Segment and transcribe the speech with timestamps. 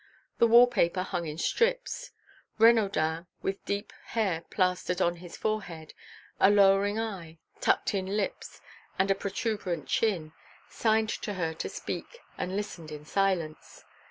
[0.39, 2.09] The wall paper hung in strips.
[2.57, 5.93] Renaudin, with black hair plastered on his forehead,
[6.39, 8.61] a lowering eye, tucked in lips,
[8.97, 10.33] and a protuberant chin,
[10.67, 13.83] signed to her to speak and listened in silence.